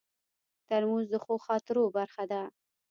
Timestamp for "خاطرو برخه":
1.45-2.23